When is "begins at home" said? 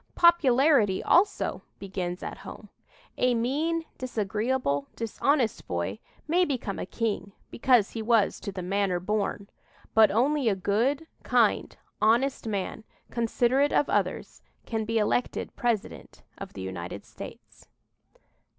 1.77-2.69